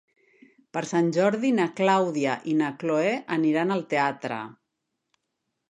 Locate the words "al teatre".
3.77-4.45